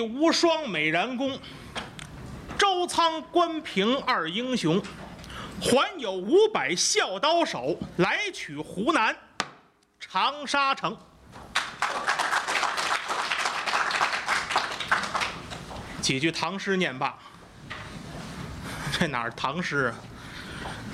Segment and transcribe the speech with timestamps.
[0.00, 1.38] 无双美髯公，
[2.58, 4.80] 周仓关平二英雄，
[5.60, 9.16] 还有五百笑刀手来取湖南
[9.98, 10.96] 长沙城。
[16.00, 17.16] 几句唐诗念罢，
[18.92, 19.94] 这哪儿唐诗啊？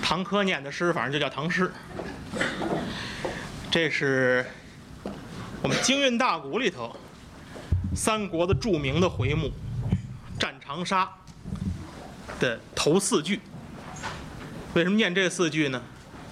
[0.02, 1.73] 唐科念的诗，反正就叫唐诗。
[3.70, 4.46] 这是
[5.62, 6.95] 我们京韵大鼓里头
[7.99, 9.51] 三国的著名的回目
[10.41, 11.05] 《战长沙》
[12.41, 13.41] 的头四句。
[14.74, 15.83] 为什么念这四句呢？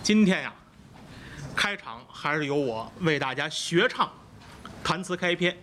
[0.00, 0.54] 今天呀，
[1.56, 4.08] 开场还是由我为大家学唱
[4.84, 5.60] 弹词开篇。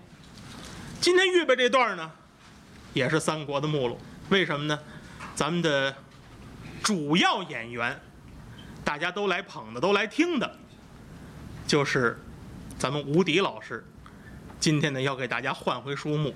[0.99, 2.11] 今天预备这段呢，
[2.93, 3.97] 也是三国的目录。
[4.27, 4.77] 为什么呢？
[5.33, 5.95] 咱们的
[6.83, 7.97] 主要演员，
[8.83, 10.59] 大家都来捧的，都来听的，
[11.65, 12.19] 就是
[12.77, 13.85] 咱们吴迪老师。
[14.63, 16.33] 今天呢，要给大家换回书目，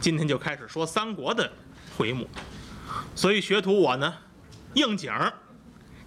[0.00, 1.52] 今天就开始说三国的
[1.98, 2.26] 回目。
[3.14, 4.14] 所以学徒我呢，
[4.72, 5.30] 应景儿，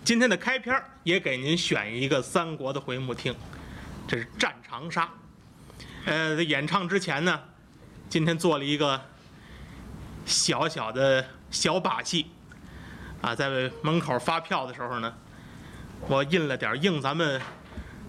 [0.04, 3.36] 今天的开篇也给您选一个三国的回目听，
[4.08, 5.06] 这是《战长沙》。
[6.06, 7.40] 呃，在演唱之前呢，
[8.10, 9.00] 今天做了一个
[10.26, 12.26] 小小的小把戏，
[13.22, 15.14] 啊，在门口发票的时候呢，
[16.08, 17.40] 我印了点应咱们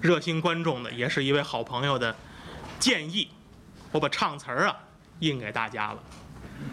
[0.01, 2.17] 热心观众的，也是一位好朋友的
[2.79, 3.29] 建议，
[3.93, 4.77] 我把唱词儿啊
[5.21, 5.99] 印给大家了。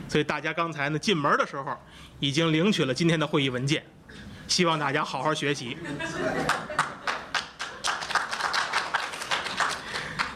[0.07, 1.77] 所以大家刚才呢进门的时候
[2.19, 3.85] 已经领取了今天的会议文件，
[4.47, 5.77] 希望大家好好学习。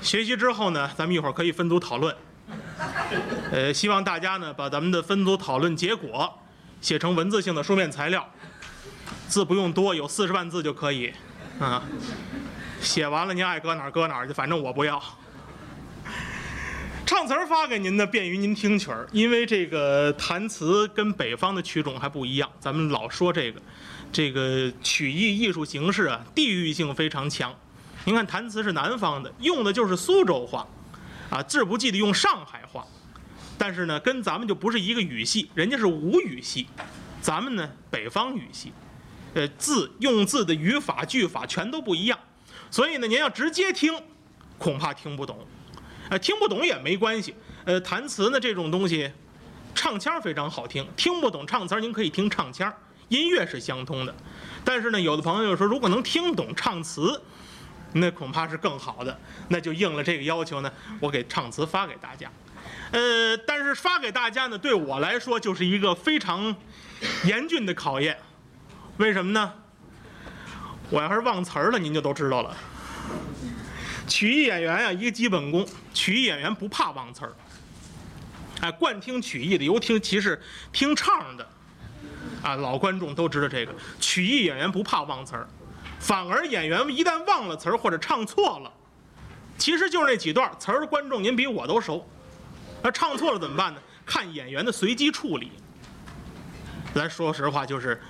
[0.02, 2.16] 学习之后呢，咱们一会儿可以分组讨论。
[3.52, 6.33] 呃，希望大家呢把咱们的分组讨论结果
[6.81, 8.25] 写成文字性的书面材料，
[9.28, 11.14] 字不用多，有四十万字就可以。
[11.59, 11.83] 啊，
[12.81, 15.02] 写完了您爱搁哪儿搁哪儿去，反正我不要。
[17.18, 22.48] 唱词儿发给您呢，便于您听曲儿，因为这个弹词跟北方的曲种还不一样。
[22.60, 23.60] 咱们老说这个，
[24.12, 27.52] 这个曲艺艺术形式啊，地域性非常强。
[28.05, 30.67] 您看弹词是南方的，用的就是苏州话，
[31.32, 32.86] 啊，字不记得用上海话，
[33.58, 36.67] 但是呢，跟咱们就不是一个语系，人家是吴语系，
[37.20, 38.72] 咱们呢北方语系，
[39.34, 42.20] 呃，字用字的语法句法全都不一样，
[42.70, 43.99] 所以呢，您要直接听，
[44.60, 45.48] 恐怕听不懂。
[46.10, 47.36] 呃，听不懂也没关系。
[47.66, 49.12] 呃，弹词呢这种东西，
[49.76, 52.73] 唱腔非常好听，听不懂唱词您可以听唱腔，
[53.10, 54.16] 音乐是相通的。
[54.64, 57.22] 但是呢，有的朋友说，如果能听懂唱词，
[57.94, 59.20] 那恐怕是更好的，
[59.50, 62.32] 那就应了这个要求呢，我给唱词发给大家。
[62.92, 66.56] 呃，但是发给大家呢，对我来说就是一个非常
[67.26, 68.17] 严峻的考验。
[68.98, 69.54] 为什么呢？
[70.90, 72.56] 我要是忘词儿了，您就都知道了。
[74.08, 77.36] 曲艺演员呀、一个基本功，曲艺演员不怕忘词儿。
[78.62, 80.42] 哎，惯听曲艺的，尤其其是
[80.72, 81.48] 听唱的，
[82.42, 83.76] 啊，老观众都知道这个。
[84.00, 85.48] 曲艺演员不怕忘词儿，
[86.00, 88.73] 反而演员一旦忘了词儿或者唱错了，
[89.58, 92.08] 其实就是那几段词儿，观众您比我都熟。
[92.82, 93.80] 那唱错了怎么办呢？
[94.06, 95.52] 看演员的随机处理。
[96.96, 98.02] 咱说实话，就是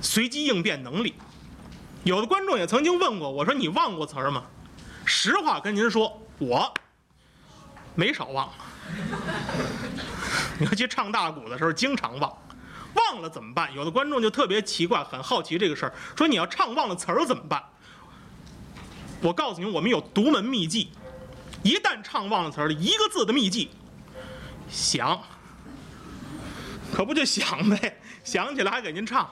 [0.00, 1.14] 随机应变能力。
[2.02, 4.44] 有的观众也曾经问过我说：“你忘过词儿吗？”
[5.06, 6.74] 实话跟您说，我
[7.94, 8.52] 没少忘。
[10.60, 12.36] 尤其唱大鼓的时候，经常忘。
[12.94, 13.72] 忘了怎么办？
[13.74, 17.62] 有的观众就特别奇怪，很好奇这个事儿，说你要唱忘了词儿怎么办？
[19.20, 20.90] 我告诉您，我们有独门秘技。
[21.62, 23.70] 一旦唱忘了词儿，一个字的秘技，
[24.68, 25.22] 想，
[26.92, 28.00] 可不就想呗？
[28.24, 29.28] 想起来还给您唱。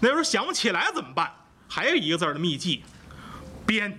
[0.00, 1.32] 那时候想不起来怎么办？
[1.68, 2.84] 还有一个字儿的秘技，
[3.66, 3.98] 编。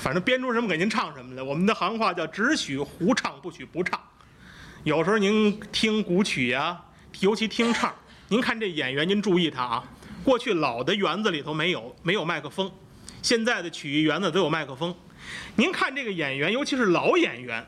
[0.00, 1.42] 反正编出什么给您唱什么来。
[1.42, 4.00] 我们的行话叫“只许胡唱，不许不唱”。
[4.82, 6.80] 有时候您听古曲呀、
[7.20, 7.94] 尤其听唱，
[8.28, 9.84] 您看这演员，您注意他啊。
[10.24, 12.70] 过去老的园子里头没有没有麦克风，
[13.20, 14.94] 现在的曲艺园子都有麦克风。
[15.54, 17.66] 您看这个演员，尤其是老演员，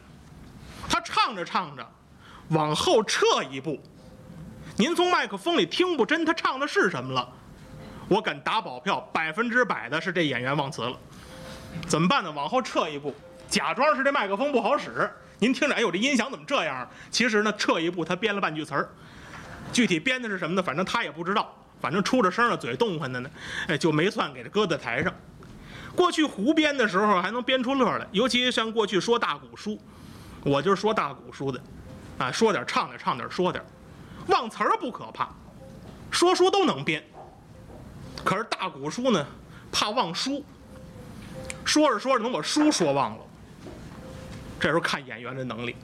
[0.89, 1.87] 他唱着唱着，
[2.49, 3.79] 往后撤一步，
[4.77, 7.31] 您从麦克风里听不真他唱的是什么了。
[8.09, 10.99] 我敢打保票，百分之百的是这演员忘词了。
[11.87, 12.31] 怎么办呢？
[12.31, 13.15] 往后撤一步，
[13.49, 15.11] 假装是这麦克风不好使。
[15.39, 16.89] 您听着，哎呦，这音响怎么这样？
[17.11, 18.89] 其实呢，撤一步，他编了半句词儿。
[19.73, 20.63] 具体编的是什么呢？
[20.63, 21.55] 反正他也不知道。
[21.81, 23.31] 反正出着声了，嘴动唤的呢，
[23.67, 25.13] 哎，就没算给他搁在台上。
[25.97, 29.77] 过去胡编的时候还能编出乐来，尤其像过去说大鼓书，
[30.45, 31.61] 我就是说大鼓书的，
[32.19, 33.65] 啊，说点唱点唱点说点，
[34.29, 35.29] 忘词儿不可怕，
[36.11, 37.03] 说书都能编。
[38.25, 39.27] 可是大鼓书呢，
[39.73, 40.45] 怕忘书。
[41.65, 43.25] 说着说着能把书说忘了，
[44.61, 45.75] 这时候看演员的能力。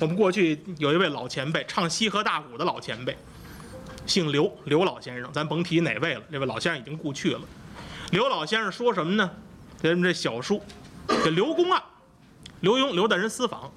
[0.00, 3.16] 我们过去有一位老前辈，唱西河大鼓的老前辈，
[4.06, 7.40] 姓刘，刘老先生，咱甭提哪位了，这位老先生已经故去了。
[8.10, 9.30] 刘老先生说什么呢？
[9.78, 10.62] 咱们这小书，
[11.06, 11.82] 这刘公案，
[12.60, 13.70] 刘墉刘大人私访，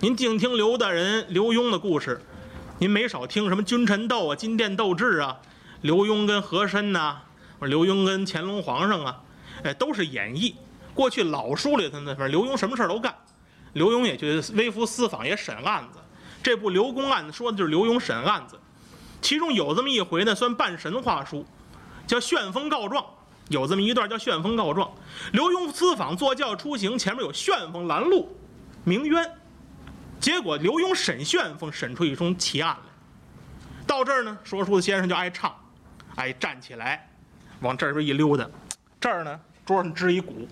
[0.00, 2.22] 您净听刘大人刘墉的故事，
[2.78, 5.40] 您没少听什么君臣斗啊、金殿斗智啊，
[5.82, 7.22] 刘墉跟和珅呐、
[7.58, 9.22] 或者刘墉跟乾隆皇上啊，
[9.64, 10.54] 哎，都是演绎。
[10.94, 13.14] 过去老书里头呢，反正刘墉什么事儿都干。
[13.74, 15.98] 刘墉也去微服私访，也审案子。
[16.42, 18.58] 这部《刘公案》说的就是刘墉审案子，
[19.20, 21.46] 其中有这么一回呢，算半神话书，
[22.06, 23.04] 叫旋风告状。
[23.48, 24.90] 有这么一段叫旋风告状。
[25.32, 28.36] 刘墉私访坐轿出行，前面有旋风拦路，
[28.84, 29.28] 鸣冤。
[30.20, 32.92] 结果刘墉审旋风，审出一宗奇案来。
[33.86, 35.52] 到这儿呢，说书的先生就爱唱，
[36.14, 37.08] 哎，站起来，
[37.60, 38.48] 往这边一溜达。
[39.00, 40.46] 这儿呢，桌上支一鼓，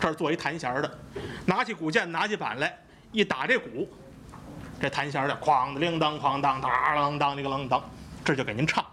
[0.00, 0.98] 这儿做一弹弦儿的，
[1.44, 2.76] 拿起鼓键，拿起板来，
[3.12, 3.88] 一打这鼓，
[4.80, 7.82] 这弹弦儿的哐的铃铛哐当，当啷当，那个啷当，
[8.24, 8.84] 这就给您唱。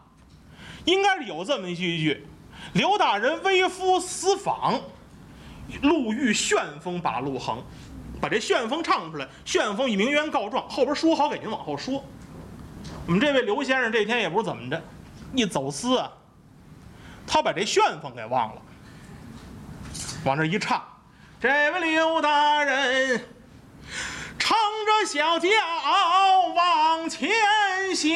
[0.86, 2.28] 应该是有这么一句一句：
[2.74, 4.80] 刘大人微服私访，
[5.82, 7.64] 路遇旋风把路横。
[8.22, 12.02] 把这旋风唱出来，旋风以鸣冤告状，后边说好给您往后说。
[13.06, 14.82] 我们这位刘先生这天也不知怎么着，
[15.36, 16.10] 一走私啊，
[17.28, 18.62] 他把这旋风给忘了，
[20.24, 20.82] 往这一唱，
[21.44, 23.19] 这位刘大人
[24.40, 24.56] 唱
[24.86, 25.51] 着小调
[26.56, 27.30] 往前
[27.94, 28.16] 行，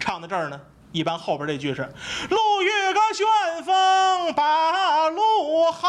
[0.00, 0.60] 唱到这儿呢。
[0.90, 1.82] 一般后边这句是
[2.30, 3.24] “路遇个旋
[3.62, 5.88] 风把路横”，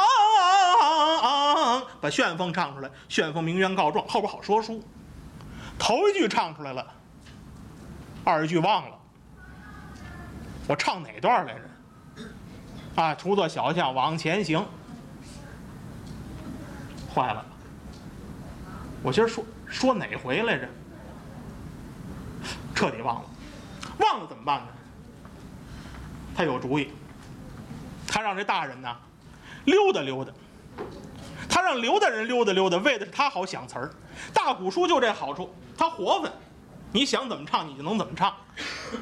[1.99, 4.79] 把旋风唱出来，旋风鸣冤告状，后边好说书。
[5.79, 6.85] 头一句唱出来了，
[8.23, 8.95] 二句忘了。
[10.67, 11.61] 我唱哪段来着？
[12.95, 14.65] 啊，出座小巷往前行。
[17.13, 17.45] 坏了，
[19.03, 20.67] 我今儿说说哪回来着？
[22.73, 23.29] 彻底忘了，
[23.99, 24.67] 忘了怎么办呢？
[26.35, 26.89] 他有主意，
[28.07, 28.95] 他让这大人呐
[29.65, 30.31] 溜达溜达，
[31.47, 33.91] 他让刘大人溜达溜达，为的是他好想词儿。
[34.33, 36.31] 大鼓书就这好处，他活泛，
[36.91, 38.33] 你想怎么唱你就能怎么唱，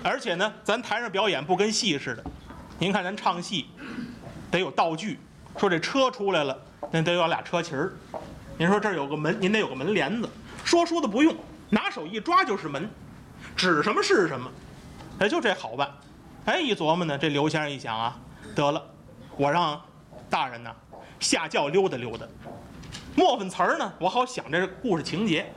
[0.04, 2.24] 而且呢，咱台上表演不跟戏似的。
[2.80, 3.68] 您看咱唱戏
[4.50, 5.20] 得有道具，
[5.58, 6.58] 说这车出来了，
[6.92, 7.92] 那得有俩车旗儿。
[8.58, 10.30] 您说这儿有个门，您得有个门帘子。
[10.64, 11.36] 说书的不用，
[11.70, 12.90] 拿手一抓就是门，
[13.54, 14.50] 指什么是什么，
[15.20, 15.92] 哎，就这好办。
[16.46, 18.18] 哎，一琢磨呢，这刘先生一想啊，
[18.56, 18.82] 得了，
[19.36, 19.82] 我让
[20.30, 20.74] 大人呢
[21.20, 22.26] 下轿溜达溜达，
[23.14, 25.52] 磨粉词儿呢，我好想这故事情节。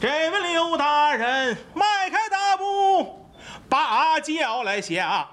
[0.00, 3.30] 这位刘大人迈开大步，
[3.68, 5.28] 把轿来下，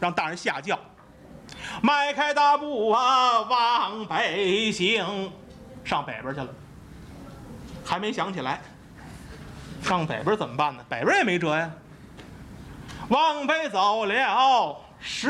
[0.00, 0.78] 让大人下轿，
[1.82, 5.30] 迈开大步啊，往北行，
[5.84, 6.48] 上北边去了，
[7.84, 8.60] 还没想起来，
[9.82, 10.82] 上北边怎么办呢？
[10.88, 11.70] 北边也没辙呀。
[13.08, 15.28] 往北走了十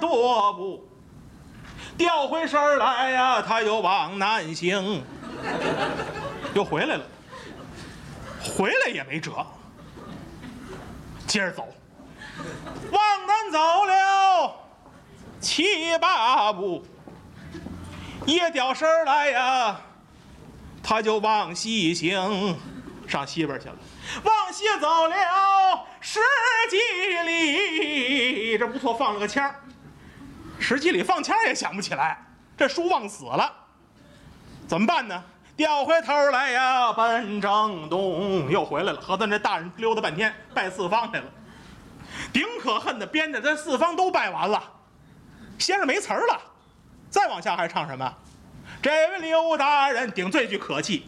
[0.00, 0.88] 多步，
[1.98, 5.02] 调回身来呀，他又往南行，
[6.54, 7.04] 又回来了。
[8.44, 9.46] 回来也没辙，
[11.28, 11.68] 接着走，
[12.90, 14.54] 往南走了
[15.40, 16.84] 七八步，
[18.26, 19.80] 一掉身来呀，
[20.82, 22.56] 他就往西行，
[23.06, 23.76] 上西边去了。
[24.24, 25.16] 往西走了
[26.00, 26.20] 十
[26.70, 26.76] 几
[27.22, 29.54] 里，这不错，放了个签儿。
[30.58, 32.24] 十几里放签也想不起来，
[32.56, 33.52] 这书忘死了，
[34.66, 35.22] 怎么办呢？
[35.54, 39.00] 调回头来呀，奔正东，又回来了。
[39.00, 41.26] 和咱这大人溜达半天，拜四方来了。
[42.32, 44.62] 顶可恨的，编的这四方都拜完了，
[45.58, 46.40] 先生没词儿了。
[47.10, 48.14] 再往下还唱什么？
[48.80, 51.06] 这位刘大人顶这句可气，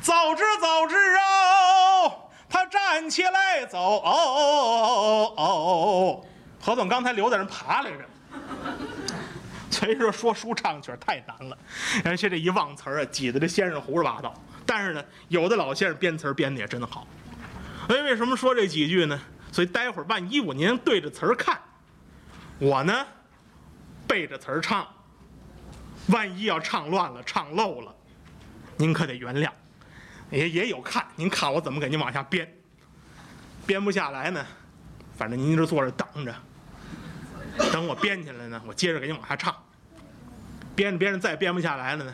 [0.00, 2.10] 早知早知啊！
[2.48, 6.26] 他站起来走，哦哦哦哦哦，
[6.60, 7.98] 何总刚才刘大人爬来着。
[9.70, 11.58] 所以说说书唱曲太难了，
[12.04, 14.32] 而且这一忘词儿啊，挤得这先生胡说八道。
[14.64, 17.06] 但是呢，有的老先生编词儿编的也真好。
[17.88, 19.20] 哎，为什么说这几句呢？
[19.54, 21.60] 所以待会儿万一我您对着词儿看，
[22.58, 23.06] 我呢
[24.04, 24.84] 背着词儿唱，
[26.08, 27.94] 万一要唱乱了、唱漏了，
[28.76, 29.48] 您可得原谅。
[30.30, 32.52] 也也有看，您看我怎么给您往下编，
[33.64, 34.44] 编不下来呢，
[35.16, 36.34] 反正您这坐着等着，
[37.70, 39.54] 等我编起来呢，我接着给您往下唱。
[40.74, 42.12] 编着编着再编不下来了呢，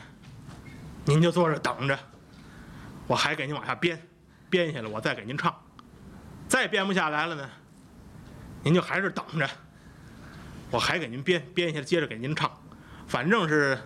[1.06, 1.98] 您就坐着等着，
[3.06, 3.98] 我还给您往下编，
[4.50, 5.58] 编下来我再给您唱。
[6.60, 7.48] 再编不下来了呢，
[8.62, 9.48] 您就还是等着，
[10.70, 12.50] 我还给您编，编下接着给您唱。
[13.08, 13.78] 反正是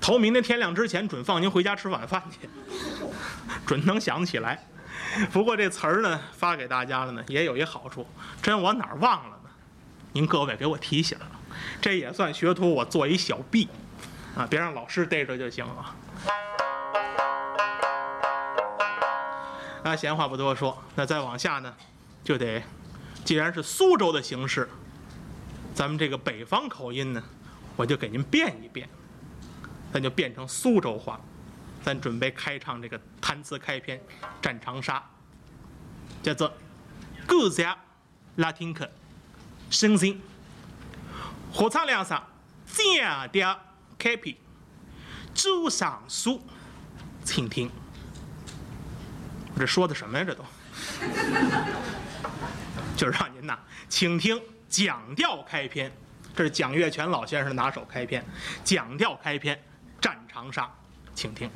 [0.00, 2.48] 头明天天亮之前准放您回家吃晚饭去，
[3.66, 4.66] 准能想起来。
[5.30, 8.08] 不过这词儿呢发给大家了呢，也有一好处，
[8.40, 9.50] 真我哪儿忘了呢？
[10.12, 11.30] 您各位给我提醒了，
[11.78, 13.68] 这也算学徒我做一小弊
[14.34, 15.94] 啊，别让老师逮着就行了。
[19.86, 21.72] 那，闲话不多说，那再往下呢，
[22.24, 22.60] 就得，
[23.24, 24.68] 既然是苏州的形式，
[25.76, 27.22] 咱们这个北方口音呢，
[27.76, 28.88] 我就给您变一变，
[29.92, 31.20] 咱就变成苏州话，
[31.84, 33.96] 咱准备开唱这个弹词开篇
[34.42, 34.98] 《战长沙》，
[36.20, 36.52] 叫做
[37.24, 37.78] “故乡
[38.34, 38.90] 拉丁克，
[39.70, 40.20] 声音，
[41.52, 42.20] 合唱两声，
[42.66, 43.56] 降调
[43.96, 44.36] 开篇，
[45.32, 46.42] 主上书，
[47.24, 47.70] 请听。”
[49.58, 50.24] 这说的什么呀？
[50.24, 50.44] 这都，
[52.96, 53.58] 就是让您呐，
[53.88, 55.90] 请听讲调开篇。
[56.34, 58.22] 这是蒋月泉老先生拿手开篇，
[58.62, 59.56] 讲调开篇，
[59.98, 60.64] 《战长沙》，
[61.14, 61.50] 请听。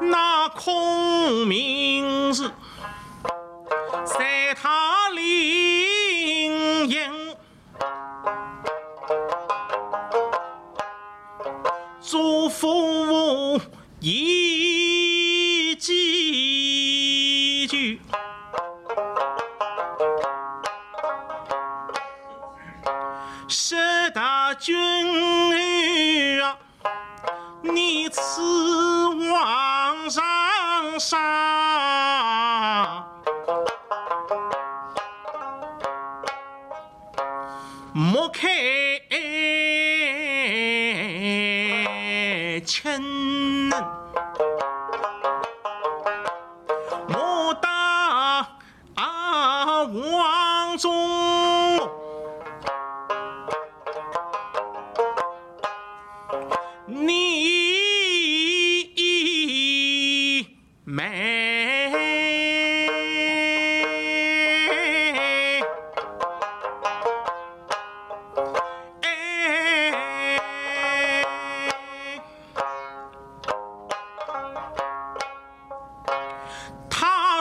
[0.00, 2.50] 那孔明是
[37.94, 38.48] 莫开。
[42.64, 43.70] 亲，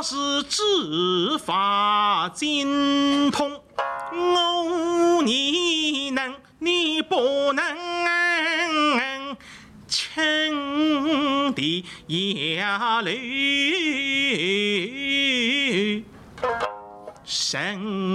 [0.04, 3.62] 是执法精通，
[4.12, 7.64] 我你能，你不能
[9.88, 12.62] 轻的也
[13.02, 13.14] 留
[17.24, 18.13] 神。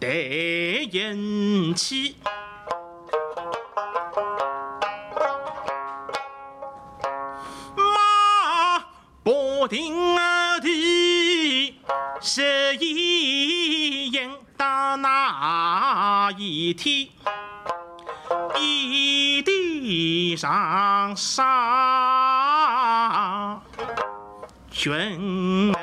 [0.00, 2.16] 得人气，
[7.74, 8.84] 马
[9.22, 10.16] 不停
[10.60, 11.80] 地
[12.20, 17.08] 是一应打那一天，
[18.56, 21.46] 一地上杀。
[24.70, 25.74] 军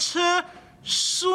[0.00, 0.18] 吃
[0.82, 1.28] 水。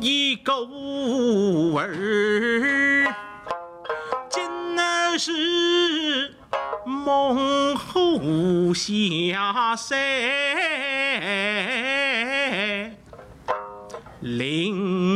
[0.00, 0.66] 一狗
[1.78, 3.14] 儿，
[4.28, 6.34] 真的是
[6.84, 9.96] 猛虎下山，
[14.20, 15.09] 灵。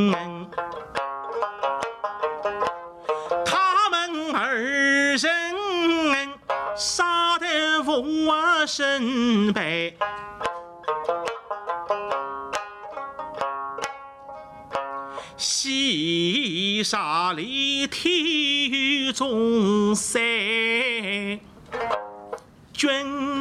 [8.66, 9.97] 身背。
[15.37, 20.21] 西沙里体中山，
[22.73, 23.33] 军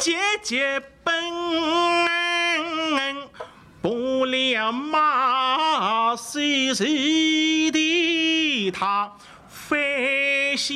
[0.00, 1.14] 节节奔，
[3.82, 9.12] 不了马细细的他
[9.46, 10.72] 飞下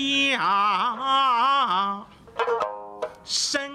[3.24, 3.72] 身。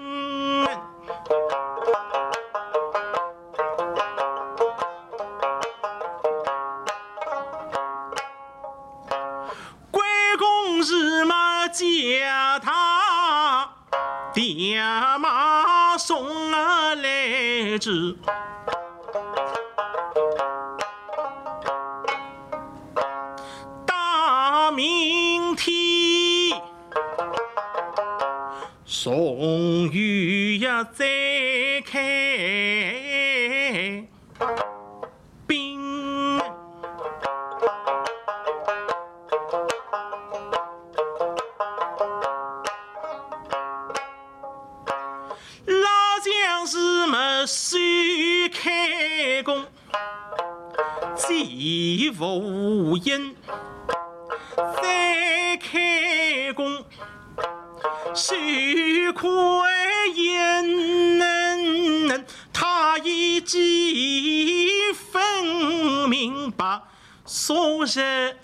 [9.90, 10.06] 关
[10.38, 13.68] 公日马驾他
[14.32, 14.80] 爹
[15.18, 15.49] 马
[16.10, 18.16] 送啊来至，
[23.86, 26.60] 大明天
[28.84, 31.06] 宋玉呀再
[31.86, 32.00] 开
[51.46, 53.34] 既无因，
[54.56, 56.84] 再开弓，
[58.14, 58.34] 手
[59.14, 59.28] 快
[60.14, 60.80] 因，
[62.52, 66.82] 他已几分明白
[67.24, 68.36] 所人。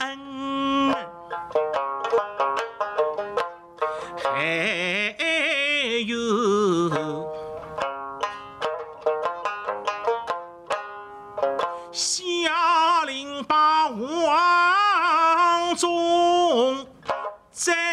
[17.56, 17.86] 在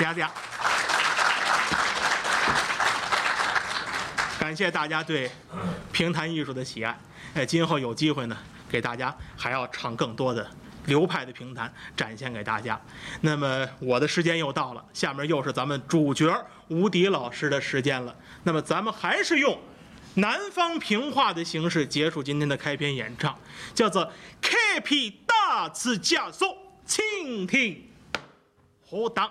[0.00, 0.26] 谢谢。
[4.38, 5.30] 感谢大家对
[5.92, 6.98] 评弹艺术的喜爱。
[7.34, 8.34] 呃，今后有机会呢，
[8.70, 10.50] 给大家还要唱更多的
[10.86, 12.80] 流派的评弹，展现给大家。
[13.20, 16.34] 那么我的时间又到了，下面又是咱们主角
[16.68, 18.16] 吴迪老师的时间了。
[18.42, 19.60] 那么咱们还是用
[20.14, 23.38] 南方评话的形式结束今天的开篇演唱，
[23.74, 24.06] 叫做
[24.40, 27.86] 《开辟大字加速，倾听
[28.88, 29.30] 何当。